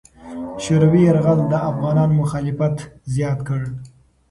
[0.63, 2.75] شوروي یرغل د افغانانو مخالفت
[3.13, 3.61] زیات کړ.